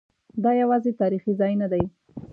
دا 0.43 0.51
یوازې 0.61 0.91
تاریخي 1.01 1.31
ځای 1.39 1.53
نه 1.61 1.67
دی. 1.71 1.83